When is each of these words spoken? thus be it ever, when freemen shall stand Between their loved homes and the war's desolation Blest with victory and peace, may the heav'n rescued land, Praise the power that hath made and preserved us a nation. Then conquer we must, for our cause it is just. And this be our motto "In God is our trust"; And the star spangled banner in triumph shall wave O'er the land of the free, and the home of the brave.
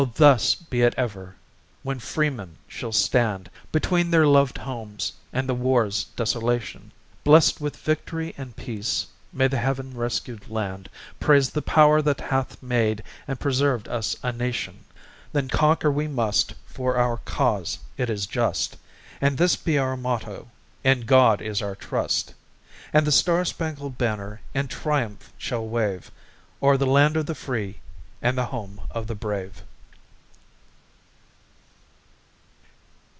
thus 0.15 0.55
be 0.55 0.81
it 0.81 0.95
ever, 0.97 1.35
when 1.83 1.99
freemen 1.99 2.55
shall 2.67 2.91
stand 2.91 3.51
Between 3.71 4.09
their 4.09 4.25
loved 4.25 4.57
homes 4.57 5.13
and 5.31 5.47
the 5.47 5.53
war's 5.53 6.05
desolation 6.15 6.89
Blest 7.23 7.61
with 7.61 7.77
victory 7.77 8.33
and 8.35 8.55
peace, 8.55 9.05
may 9.31 9.47
the 9.47 9.59
heav'n 9.59 9.95
rescued 9.95 10.49
land, 10.49 10.89
Praise 11.19 11.51
the 11.51 11.61
power 11.61 12.01
that 12.01 12.19
hath 12.19 12.63
made 12.63 13.03
and 13.27 13.39
preserved 13.39 13.87
us 13.89 14.15
a 14.23 14.31
nation. 14.31 14.85
Then 15.33 15.47
conquer 15.49 15.91
we 15.91 16.07
must, 16.07 16.55
for 16.65 16.97
our 16.97 17.17
cause 17.17 17.77
it 17.95 18.09
is 18.09 18.25
just. 18.25 18.77
And 19.21 19.37
this 19.37 19.55
be 19.55 19.77
our 19.77 19.95
motto 19.95 20.49
"In 20.83 21.01
God 21.01 21.43
is 21.43 21.61
our 21.61 21.75
trust"; 21.75 22.33
And 22.91 23.05
the 23.05 23.11
star 23.11 23.45
spangled 23.45 23.99
banner 23.99 24.41
in 24.55 24.67
triumph 24.67 25.31
shall 25.37 25.63
wave 25.67 26.09
O'er 26.59 26.75
the 26.75 26.87
land 26.87 27.17
of 27.17 27.27
the 27.27 27.35
free, 27.35 27.81
and 28.19 28.35
the 28.35 28.45
home 28.45 28.81
of 28.89 29.05
the 29.05 29.13
brave. 29.13 29.61